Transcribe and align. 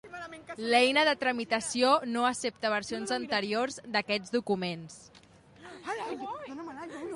L'eina 0.73 1.01
de 1.07 1.11
tramitació 1.23 1.91
no 2.13 2.23
accepta 2.29 2.71
versions 2.75 3.13
anteriors 3.19 3.79
d'aquests 3.97 4.35
documents. 4.39 4.99